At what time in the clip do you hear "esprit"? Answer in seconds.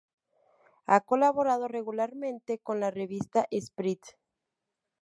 3.51-4.03